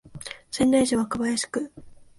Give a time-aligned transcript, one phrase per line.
[0.49, 1.71] 仙台市若林区